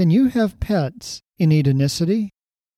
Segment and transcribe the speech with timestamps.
[0.00, 2.30] Can you have pets in Edenicity?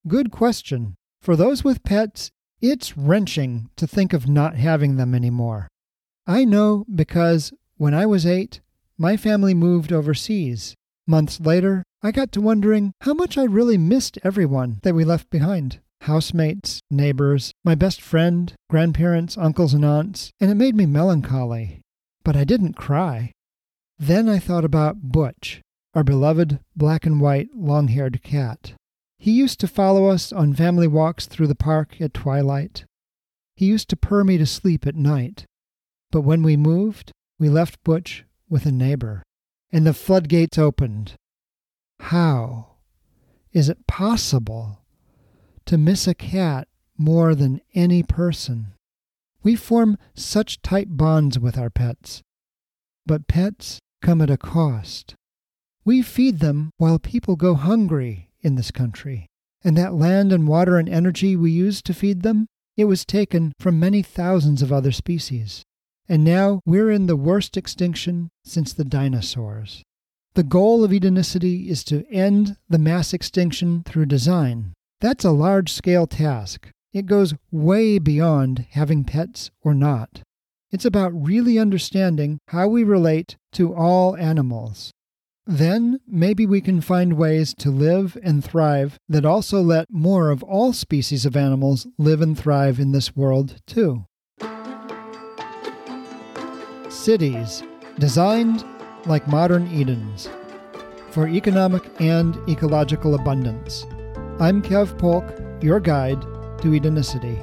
[0.09, 0.97] Good question.
[1.21, 5.69] For those with pets, it's wrenching to think of not having them anymore.
[6.27, 8.61] I know because when I was eight,
[8.98, 10.74] my family moved overseas.
[11.06, 15.31] Months later, I got to wondering how much I really missed everyone that we left
[15.31, 21.83] behind housemates, neighbors, my best friend, grandparents, uncles, and aunts, and it made me melancholy.
[22.25, 23.30] But I didn't cry.
[23.97, 25.62] Then I thought about Butch,
[25.95, 28.75] our beloved black and white long haired cat.
[29.19, 32.85] He used to follow us on family walks through the park at twilight.
[33.55, 35.45] He used to purr me to sleep at night.
[36.11, 39.23] But when we moved, we left Butch with a neighbor,
[39.71, 41.15] and the floodgates opened.
[42.01, 42.73] How
[43.52, 44.80] is it possible
[45.66, 46.69] to miss a cat
[46.99, 48.74] more than any person?
[49.43, 52.23] We form such tight bonds with our pets.
[53.07, 55.15] But pets come at a cost.
[55.85, 59.27] We feed them while people go hungry in this country.
[59.65, 63.52] And that land and water and energy we use to feed them, it was taken
[63.59, 65.64] from many thousands of other species.
[66.08, 69.83] And now we're in the worst extinction since the dinosaurs.
[70.34, 74.72] The goal of Edenicity is to end the mass extinction through design.
[75.00, 76.70] That's a large scale task.
[76.92, 80.22] It goes way beyond having pets or not.
[80.70, 84.92] It's about really understanding how we relate to all animals
[85.46, 90.42] then maybe we can find ways to live and thrive that also let more of
[90.44, 94.04] all species of animals live and thrive in this world too.
[96.88, 97.62] Cities,
[97.98, 98.64] designed
[99.06, 100.28] like modern Edens,
[101.10, 103.84] for economic and ecological abundance.
[104.38, 105.24] I'm Kev Polk,
[105.60, 106.22] your guide
[106.60, 107.36] to Edenicity.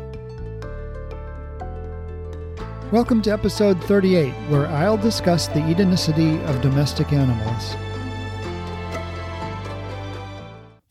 [2.91, 7.75] Welcome to episode 38, where I'll discuss the Edenicity of domestic animals.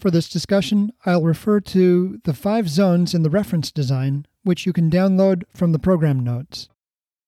[0.00, 4.72] For this discussion, I'll refer to the five zones in the reference design, which you
[4.72, 6.68] can download from the program notes.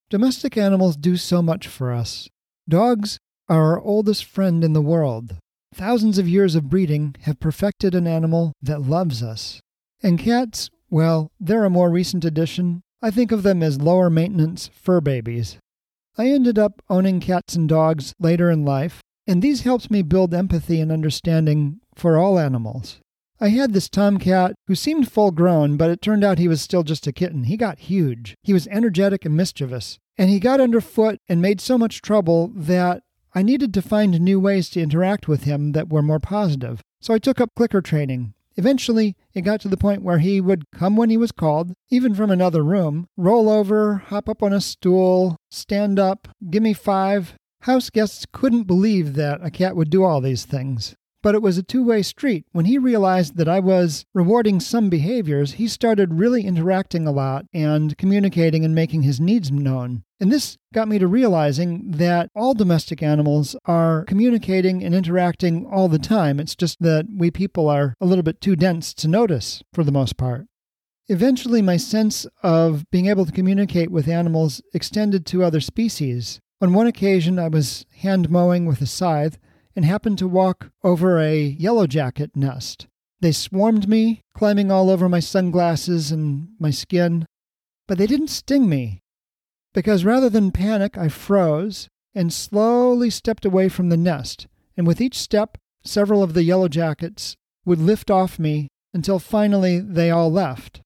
[0.08, 2.28] Domestic animals do so much for us.
[2.68, 3.18] Dogs
[3.48, 5.36] are our oldest friend in the world.
[5.74, 9.60] Thousands of years of breeding have perfected an animal that loves us.
[10.02, 12.82] And cats, well, they're a more recent addition.
[13.02, 15.58] I think of them as lower maintenance fur babies.
[16.16, 20.34] I ended up owning cats and dogs later in life, and these helped me build
[20.34, 22.98] empathy and understanding for all animals.
[23.42, 26.82] I had this tomcat who seemed full grown, but it turned out he was still
[26.82, 27.44] just a kitten.
[27.44, 28.34] He got huge.
[28.42, 33.02] He was energetic and mischievous, and he got underfoot and made so much trouble that
[33.34, 36.80] I needed to find new ways to interact with him that were more positive.
[37.00, 38.34] So I took up clicker training.
[38.56, 42.14] Eventually, it got to the point where he would come when he was called, even
[42.14, 47.34] from another room, roll over, hop up on a stool, stand up, give me five.
[47.62, 50.94] House guests couldn't believe that a cat would do all these things.
[51.22, 52.46] But it was a two way street.
[52.52, 57.46] When he realized that I was rewarding some behaviors, he started really interacting a lot
[57.52, 60.02] and communicating and making his needs known.
[60.18, 65.88] And this got me to realizing that all domestic animals are communicating and interacting all
[65.88, 66.38] the time.
[66.38, 69.92] It's just that we people are a little bit too dense to notice for the
[69.92, 70.46] most part.
[71.08, 76.38] Eventually, my sense of being able to communicate with animals extended to other species.
[76.60, 79.38] On one occasion, I was hand mowing with a scythe
[79.74, 82.86] and happened to walk over a yellow jacket nest.
[83.20, 87.26] They swarmed me, climbing all over my sunglasses and my skin,
[87.86, 89.00] but they didn't sting me.
[89.74, 95.00] Because rather than panic, I froze and slowly stepped away from the nest, and with
[95.00, 100.30] each step, several of the yellow jackets would lift off me until finally they all
[100.30, 100.80] left.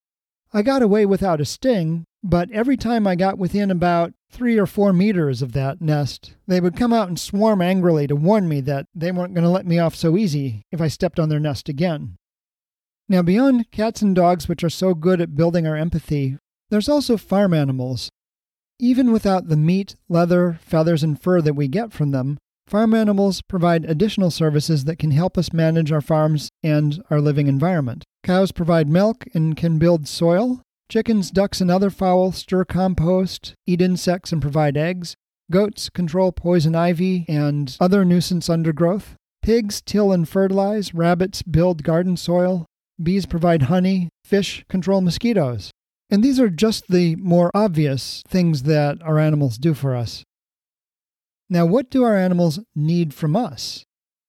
[0.53, 4.67] I got away without a sting, but every time I got within about three or
[4.67, 8.61] four meters of that nest, they would come out and swarm angrily to warn me
[8.61, 11.39] that they weren't going to let me off so easy if I stepped on their
[11.39, 12.17] nest again.
[13.09, 16.37] Now, beyond cats and dogs, which are so good at building our empathy,
[16.69, 18.11] there's also farm animals.
[18.81, 23.41] Even without the meat, leather, feathers, and fur that we get from them, farm animals
[23.41, 28.03] provide additional services that can help us manage our farms and our living environment.
[28.25, 30.63] Cows provide milk and can build soil,
[30.95, 35.17] Chickens, ducks, and other fowl stir compost, eat insects, and provide eggs.
[35.51, 39.17] Goats control poison ivy and other nuisance undergrowth.
[39.43, 40.95] Pigs till and fertilize.
[40.95, 42.65] Rabbits build garden soil.
[43.03, 44.09] Bees provide honey.
[44.25, 45.73] Fish control mosquitoes.
[46.11, 50.23] And these are just the more obvious things that our animals do for us.
[51.51, 53.83] Now, what do our animals need from us?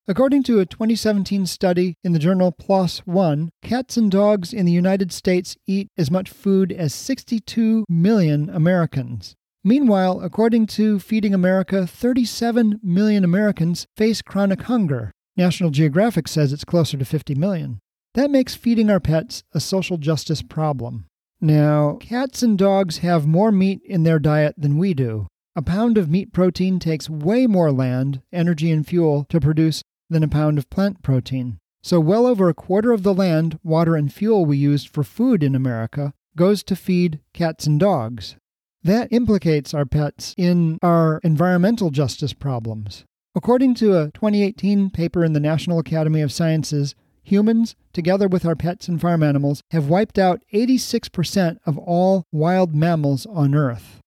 [0.07, 4.72] According to a 2017 study in the journal PLOS One, cats and dogs in the
[4.72, 9.34] United States eat as much food as 62 million Americans.
[9.63, 15.12] Meanwhile, according to Feeding America, 37 million Americans face chronic hunger.
[15.36, 17.80] National Geographic says it's closer to 50 million.
[18.13, 21.08] That makes feeding our pets a social justice problem.
[21.42, 25.25] Now, cats and dogs have more meat in their diet than we do.
[25.56, 30.24] A pound of meat protein takes way more land, energy, and fuel to produce than
[30.24, 31.60] a pound of plant protein.
[31.81, 35.44] So, well over a quarter of the land, water, and fuel we use for food
[35.44, 38.36] in America goes to feed cats and dogs.
[38.84, 43.04] That implicates our pets in our environmental justice problems.
[43.36, 48.56] According to a 2018 paper in the National Academy of Sciences, humans, together with our
[48.56, 54.00] pets and farm animals, have wiped out 86% of all wild mammals on Earth.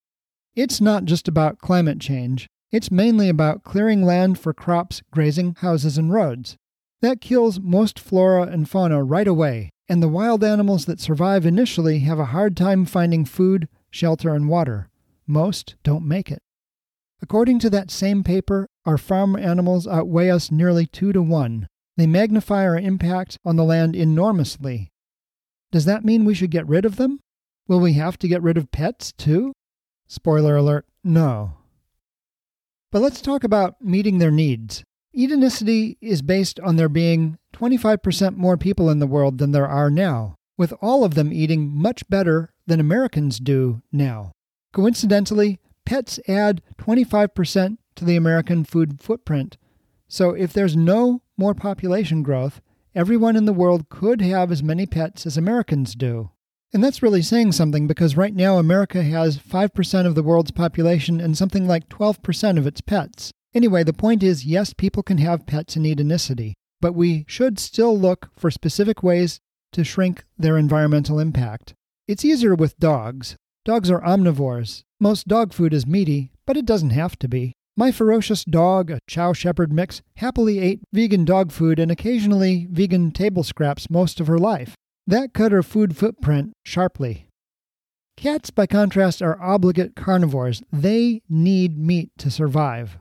[0.54, 5.96] It's not just about climate change, it's mainly about clearing land for crops, grazing, houses,
[5.96, 6.56] and roads.
[7.00, 12.00] That kills most flora and fauna right away, and the wild animals that survive initially
[12.00, 14.90] have a hard time finding food, shelter, and water.
[15.26, 16.42] Most don't make it.
[17.20, 21.68] According to that same paper, our farm animals outweigh us nearly two to one.
[21.96, 24.90] They magnify our impact on the land enormously.
[25.72, 27.20] Does that mean we should get rid of them?
[27.66, 29.52] Will we have to get rid of pets too?
[30.06, 31.57] Spoiler alert, no.
[32.90, 34.82] But let's talk about meeting their needs.
[35.14, 39.90] Edenicity is based on there being 25% more people in the world than there are
[39.90, 44.32] now, with all of them eating much better than Americans do now.
[44.72, 49.58] Coincidentally, pets add 25% to the American food footprint.
[50.06, 52.60] So if there's no more population growth,
[52.94, 56.30] everyone in the world could have as many pets as Americans do.
[56.72, 61.20] And that's really saying something because right now America has 5% of the world's population
[61.20, 63.30] and something like 12% of its pets.
[63.54, 67.98] Anyway, the point is yes, people can have pets in Edenicity, but we should still
[67.98, 69.40] look for specific ways
[69.72, 71.74] to shrink their environmental impact.
[72.06, 73.36] It's easier with dogs.
[73.64, 74.82] Dogs are omnivores.
[75.00, 77.54] Most dog food is meaty, but it doesn't have to be.
[77.76, 83.12] My ferocious dog, a Chow Shepherd mix, happily ate vegan dog food and occasionally vegan
[83.12, 84.74] table scraps most of her life.
[85.08, 87.28] That cut her food footprint sharply.
[88.18, 90.62] Cats, by contrast, are obligate carnivores.
[90.70, 92.98] They need meat to survive.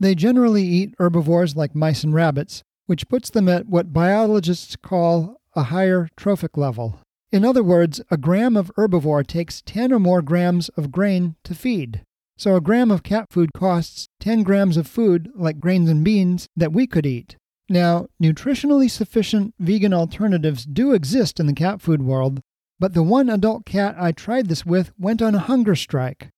[0.00, 5.36] They generally eat herbivores like mice and rabbits, which puts them at what biologists call
[5.54, 6.98] a higher trophic level.
[7.30, 11.54] In other words, a gram of herbivore takes 10 or more grams of grain to
[11.54, 12.00] feed.
[12.38, 16.46] So a gram of cat food costs 10 grams of food, like grains and beans,
[16.56, 17.36] that we could eat.
[17.72, 22.42] Now, nutritionally sufficient vegan alternatives do exist in the cat food world,
[22.78, 26.28] but the one adult cat I tried this with went on a hunger strike.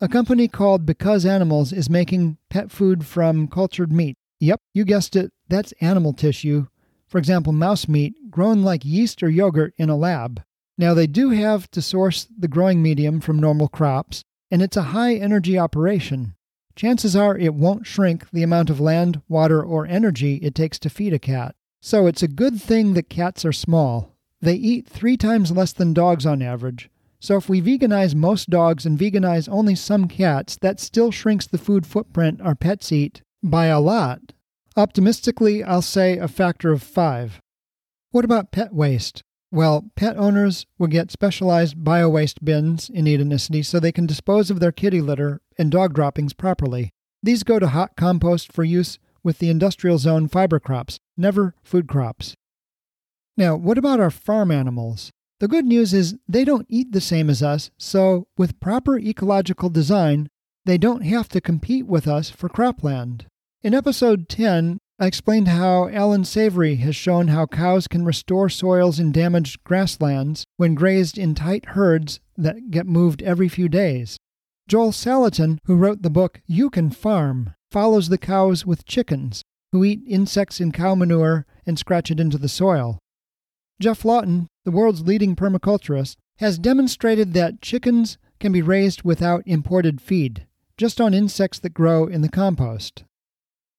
[0.00, 4.16] A company called Because Animals is making pet food from cultured meat.
[4.40, 6.66] Yep, you guessed it, that's animal tissue.
[7.06, 10.42] For example, mouse meat grown like yeast or yogurt in a lab.
[10.76, 14.90] Now, they do have to source the growing medium from normal crops, and it's a
[14.90, 16.34] high energy operation.
[16.80, 20.88] Chances are it won't shrink the amount of land, water, or energy it takes to
[20.88, 21.54] feed a cat.
[21.82, 24.16] So it's a good thing that cats are small.
[24.40, 26.88] They eat three times less than dogs on average,
[27.20, 31.58] so if we veganize most dogs and veganize only some cats, that still shrinks the
[31.58, 34.32] food footprint our pets eat by a lot.
[34.74, 37.42] Optimistically, I'll say a factor of five.
[38.10, 39.22] What about pet waste?
[39.52, 44.50] Well, pet owners will get specialized bio waste bins in Edenicity so they can dispose
[44.50, 46.90] of their kitty litter and dog droppings properly.
[47.22, 51.88] These go to hot compost for use with the industrial zone fiber crops, never food
[51.88, 52.34] crops.
[53.36, 55.10] Now, what about our farm animals?
[55.40, 59.68] The good news is they don't eat the same as us, so with proper ecological
[59.68, 60.28] design,
[60.64, 63.24] they don't have to compete with us for cropland.
[63.62, 69.00] In episode 10, I explained how Allan Savory has shown how cows can restore soils
[69.00, 74.18] in damaged grasslands when grazed in tight herds that get moved every few days.
[74.68, 79.42] Joel Salatin, who wrote the book You Can Farm, follows the cows with chickens,
[79.72, 82.98] who eat insects in cow manure and scratch it into the soil.
[83.80, 89.98] Geoff Lawton, the world's leading permaculturist, has demonstrated that chickens can be raised without imported
[89.98, 93.04] feed, just on insects that grow in the compost.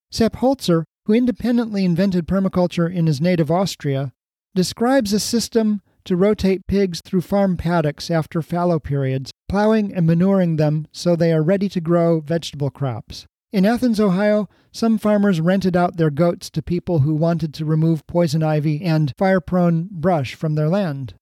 [0.10, 4.14] Sepp Holzer, who independently invented permaculture in his native Austria,
[4.54, 10.56] describes a system to rotate pigs through farm paddocks after fallow periods, plowing and manuring
[10.56, 13.26] them so they are ready to grow vegetable crops.
[13.52, 18.08] In Athens, Ohio, some farmers rented out their goats to people who wanted to remove
[18.08, 21.16] poison ivy and fire prone brush from their land.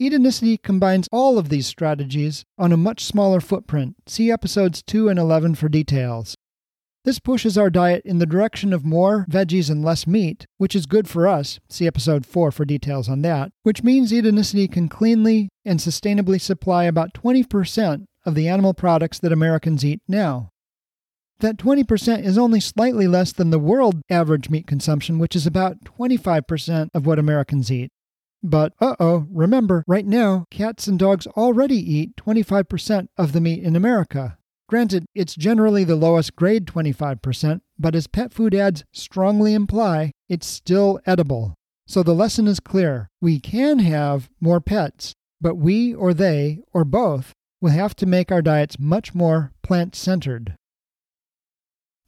[0.00, 3.96] Edenicity combines all of these strategies on a much smaller footprint.
[4.06, 6.34] See episodes 2 and 11 for details.
[7.04, 10.84] This pushes our diet in the direction of more veggies and less meat, which is
[10.84, 11.58] good for us.
[11.70, 16.84] See episode 4 for details on that, which means Edenicity can cleanly and sustainably supply
[16.84, 20.50] about 20% of the animal products that Americans eat now.
[21.38, 25.82] That 20% is only slightly less than the world average meat consumption, which is about
[25.84, 27.90] 25% of what Americans eat.
[28.42, 33.62] But uh oh, remember, right now, cats and dogs already eat 25% of the meat
[33.62, 34.36] in America.
[34.70, 40.46] Granted, it's generally the lowest grade 25%, but as pet food ads strongly imply, it's
[40.46, 41.56] still edible.
[41.88, 43.08] So the lesson is clear.
[43.20, 48.30] We can have more pets, but we or they, or both, will have to make
[48.30, 50.54] our diets much more plant centered.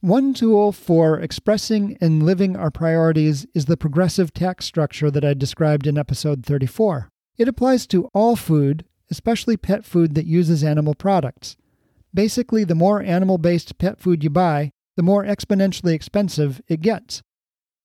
[0.00, 5.34] One tool for expressing and living our priorities is the progressive tax structure that I
[5.34, 7.08] described in episode 34.
[7.38, 11.56] It applies to all food, especially pet food that uses animal products.
[12.14, 17.22] Basically, the more animal based pet food you buy, the more exponentially expensive it gets.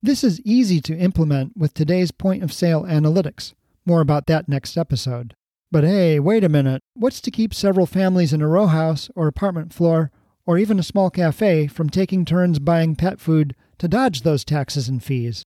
[0.02, 3.54] This is easy to implement with today's point of sale analytics.
[3.86, 5.34] More about that next episode.
[5.72, 6.82] But hey, wait a minute.
[6.94, 10.12] What's to keep several families in a row house or apartment floor
[10.46, 14.88] or even a small cafe from taking turns buying pet food to dodge those taxes
[14.88, 15.44] and fees?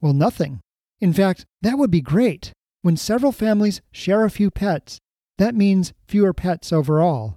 [0.00, 0.60] Well, nothing.
[1.00, 2.52] In fact, that would be great.
[2.82, 4.98] When several families share a few pets,
[5.38, 7.36] that means fewer pets overall.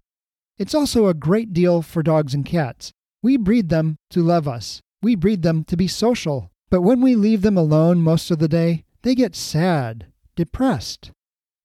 [0.58, 2.92] It's also a great deal for dogs and cats.
[3.22, 4.82] We breed them to love us.
[5.02, 6.52] We breed them to be social.
[6.70, 11.12] But when we leave them alone most of the day, they get sad, depressed.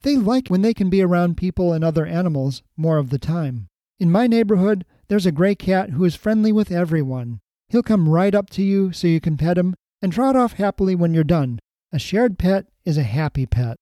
[0.02, 3.68] They like when they can be around people and other animals more of the time.
[3.98, 7.40] In my neighborhood, there's a gray cat who is friendly with everyone.
[7.68, 10.94] He'll come right up to you so you can pet him and trot off happily
[10.94, 11.58] when you're done.
[11.92, 13.76] A shared pet is a happy pet.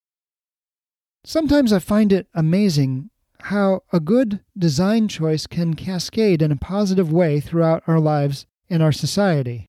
[1.24, 3.10] Sometimes I find it amazing
[3.46, 8.82] how a good design choice can cascade in a positive way throughout our lives and
[8.82, 9.66] our society.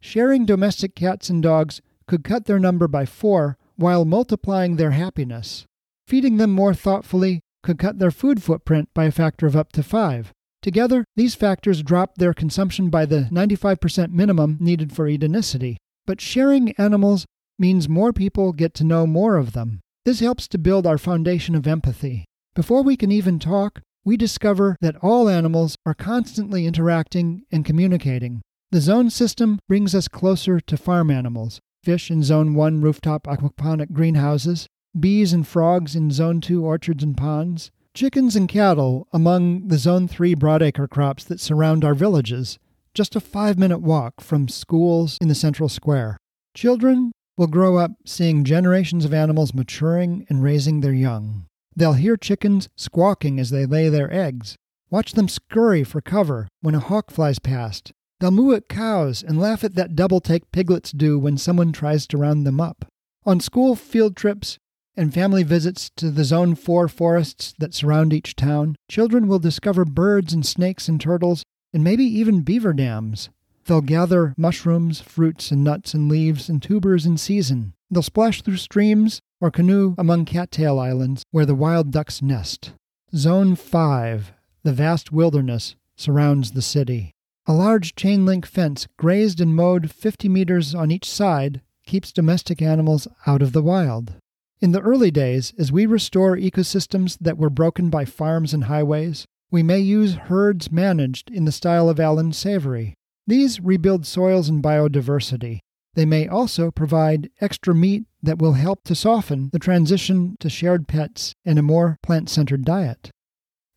[0.00, 5.64] Sharing domestic cats and dogs could cut their number by four while multiplying their happiness.
[6.08, 9.82] Feeding them more thoughtfully could cut their food footprint by a factor of up to
[9.84, 10.32] five.
[10.60, 15.76] Together, these factors drop their consumption by the 95% minimum needed for Edenicity.
[16.04, 17.26] But sharing animals
[17.60, 19.80] means more people get to know more of them.
[20.04, 22.24] This helps to build our foundation of empathy.
[22.54, 28.42] Before we can even talk, we discover that all animals are constantly interacting and communicating.
[28.70, 33.92] The zone system brings us closer to farm animals fish in Zone 1 rooftop aquaponic
[33.92, 34.68] greenhouses,
[34.98, 40.06] bees and frogs in Zone 2 orchards and ponds, chickens and cattle among the Zone
[40.06, 42.58] 3 broadacre crops that surround our villages,
[42.94, 46.16] just a five minute walk from schools in the central square.
[46.54, 51.46] Children will grow up seeing generations of animals maturing and raising their young.
[51.76, 54.56] They'll hear chickens squawking as they lay their eggs,
[54.90, 57.92] watch them scurry for cover when a hawk flies past.
[58.20, 62.06] They'll moo at cows and laugh at that double take piglets do when someone tries
[62.08, 62.84] to round them up.
[63.26, 64.58] On school field trips
[64.96, 69.84] and family visits to the Zone 4 forests that surround each town, children will discover
[69.84, 73.30] birds and snakes and turtles and maybe even beaver dams.
[73.64, 77.72] They'll gather mushrooms, fruits, and nuts and leaves and tubers in season.
[77.90, 82.72] They'll splash through streams or canoe among cattail islands where the wild ducks nest.
[83.14, 84.32] Zone 5,
[84.62, 87.12] the vast wilderness, surrounds the city.
[87.44, 92.62] A large chain link fence, grazed and mowed 50 meters on each side, keeps domestic
[92.62, 94.14] animals out of the wild.
[94.62, 99.26] In the early days, as we restore ecosystems that were broken by farms and highways,
[99.50, 102.94] we may use herds managed in the style of Allan Savory.
[103.26, 105.58] These rebuild soils and biodiversity.
[105.94, 110.88] They may also provide extra meat that will help to soften the transition to shared
[110.88, 113.10] pets and a more plant centered diet.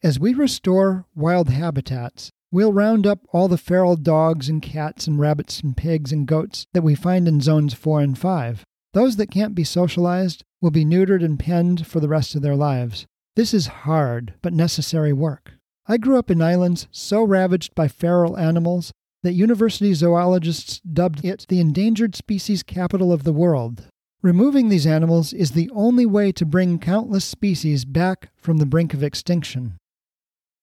[0.03, 5.19] As we restore wild habitats, we'll round up all the feral dogs and cats and
[5.19, 8.63] rabbits and pigs and goats that we find in zones 4 and 5.
[8.93, 12.55] Those that can't be socialized will be neutered and penned for the rest of their
[12.55, 13.05] lives.
[13.35, 15.53] This is hard but necessary work.
[15.87, 18.91] I grew up in islands so ravaged by feral animals
[19.23, 23.87] that university zoologists dubbed it the endangered species capital of the world.
[24.21, 28.93] Removing these animals is the only way to bring countless species back from the brink
[28.93, 29.77] of extinction.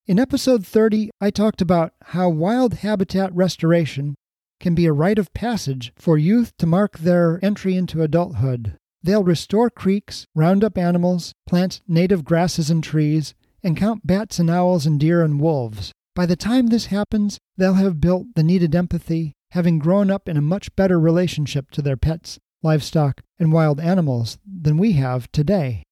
[0.07, 4.17] In episode 30, I talked about how wild habitat restoration
[4.61, 8.77] can be a rite of passage for youth to mark their entry into adulthood.
[9.03, 14.51] They'll restore creeks, round up animals, plant native grasses and trees, and count bats and
[14.51, 15.93] owls and deer and wolves.
[16.15, 20.37] By the time this happens, they'll have built the needed empathy, having grown up in
[20.37, 25.83] a much better relationship to their pets, livestock, and wild animals than we have today.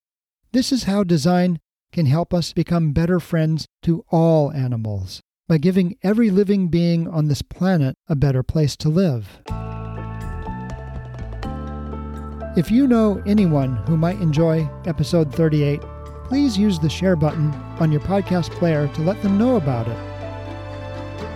[0.53, 1.59] This is how design
[1.93, 7.27] can help us become better friends to all animals by giving every living being on
[7.27, 9.41] this planet a better place to live.
[12.57, 15.81] If you know anyone who might enjoy episode 38,
[16.27, 20.12] please use the share button on your podcast player to let them know about it.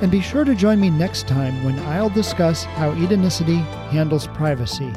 [0.02, 4.92] And be sure to join me next time when I'll discuss how Edenicity handles privacy.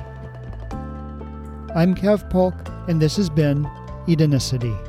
[1.73, 2.55] I'm Kev Polk,
[2.89, 3.63] and this has been
[4.07, 4.88] Edenicity.